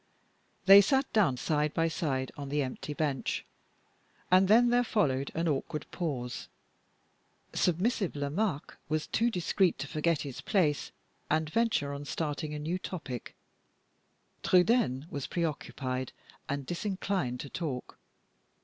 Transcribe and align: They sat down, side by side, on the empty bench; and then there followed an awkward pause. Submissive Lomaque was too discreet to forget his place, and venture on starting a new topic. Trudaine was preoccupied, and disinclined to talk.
They 0.65 0.81
sat 0.81 1.13
down, 1.13 1.37
side 1.37 1.75
by 1.75 1.87
side, 1.87 2.31
on 2.35 2.49
the 2.49 2.63
empty 2.63 2.95
bench; 2.95 3.45
and 4.31 4.47
then 4.47 4.71
there 4.71 4.83
followed 4.83 5.29
an 5.35 5.47
awkward 5.47 5.85
pause. 5.91 6.47
Submissive 7.53 8.15
Lomaque 8.15 8.77
was 8.89 9.05
too 9.05 9.29
discreet 9.29 9.77
to 9.77 9.85
forget 9.87 10.21
his 10.23 10.41
place, 10.41 10.91
and 11.29 11.51
venture 11.51 11.93
on 11.93 12.05
starting 12.05 12.55
a 12.55 12.57
new 12.57 12.79
topic. 12.79 13.35
Trudaine 14.41 15.05
was 15.11 15.27
preoccupied, 15.27 16.13
and 16.49 16.65
disinclined 16.65 17.39
to 17.41 17.49
talk. 17.51 17.99